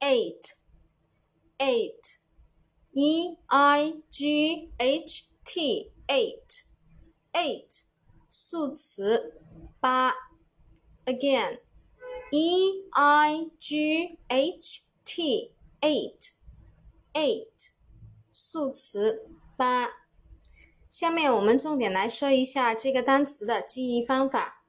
[0.00, 0.54] eight
[1.58, 2.18] eight
[4.78, 5.24] eight
[6.08, 6.64] eight
[7.32, 7.84] eight
[8.30, 9.38] 数词
[9.78, 10.14] 八
[11.04, 11.60] again
[12.32, 12.84] eight
[15.82, 16.32] eight
[17.12, 17.70] eight
[18.32, 19.90] 数词八
[20.88, 24.59] 下面我们重点来说一下这个单词的记忆方法